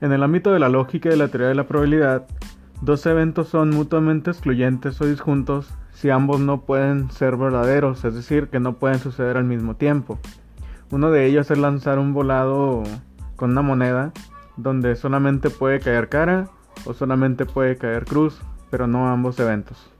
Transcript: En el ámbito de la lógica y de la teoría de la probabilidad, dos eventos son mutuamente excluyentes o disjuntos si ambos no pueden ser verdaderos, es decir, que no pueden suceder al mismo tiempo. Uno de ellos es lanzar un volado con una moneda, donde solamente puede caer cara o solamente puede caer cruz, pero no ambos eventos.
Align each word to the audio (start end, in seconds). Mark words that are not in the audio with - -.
En 0.00 0.12
el 0.12 0.22
ámbito 0.22 0.52
de 0.52 0.58
la 0.58 0.70
lógica 0.70 1.08
y 1.08 1.12
de 1.12 1.18
la 1.18 1.28
teoría 1.28 1.48
de 1.48 1.54
la 1.54 1.66
probabilidad, 1.66 2.26
dos 2.80 3.04
eventos 3.04 3.48
son 3.48 3.68
mutuamente 3.68 4.30
excluyentes 4.30 4.98
o 5.00 5.06
disjuntos 5.06 5.74
si 5.92 6.08
ambos 6.08 6.40
no 6.40 6.62
pueden 6.62 7.10
ser 7.10 7.36
verdaderos, 7.36 8.02
es 8.06 8.14
decir, 8.14 8.48
que 8.48 8.60
no 8.60 8.78
pueden 8.78 8.98
suceder 8.98 9.36
al 9.36 9.44
mismo 9.44 9.76
tiempo. 9.76 10.18
Uno 10.90 11.10
de 11.10 11.26
ellos 11.26 11.50
es 11.50 11.58
lanzar 11.58 11.98
un 11.98 12.14
volado 12.14 12.82
con 13.36 13.50
una 13.50 13.60
moneda, 13.60 14.12
donde 14.56 14.96
solamente 14.96 15.50
puede 15.50 15.80
caer 15.80 16.08
cara 16.08 16.48
o 16.86 16.94
solamente 16.94 17.44
puede 17.44 17.76
caer 17.76 18.06
cruz, 18.06 18.40
pero 18.70 18.86
no 18.86 19.08
ambos 19.08 19.38
eventos. 19.38 19.90